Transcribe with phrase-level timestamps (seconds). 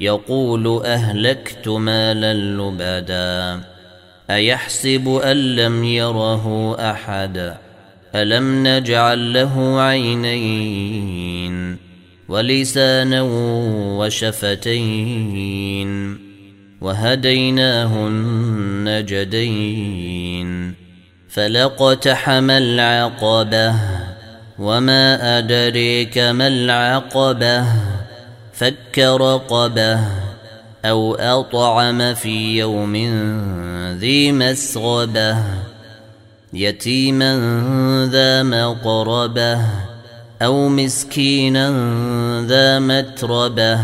[0.00, 3.60] يقول أهلكت مالا لبدا
[4.30, 7.54] أيحسب أن لم يره أحد؟
[8.14, 11.76] ألم نجعل له عينين
[12.28, 13.22] ولسانا
[13.98, 15.04] وشفتين؟
[16.80, 19.54] وهديناه النجدين
[21.28, 23.74] فلقتحم العقبة
[24.58, 27.93] وما أدريك ما العقبة؟
[28.54, 30.00] فك رقبه
[30.84, 32.96] أو أطعم في يوم
[33.98, 35.36] ذي مسغبة
[36.52, 37.34] يتيما
[38.12, 39.60] ذا مقربة
[40.42, 41.70] أو مسكينا
[42.46, 43.80] ذا متربة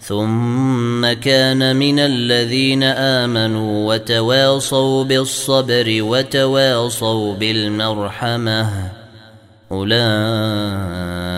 [0.00, 8.70] ثم كان من الذين آمنوا وتواصوا بالصبر وتواصوا بالمرحمة
[9.72, 11.37] أولئك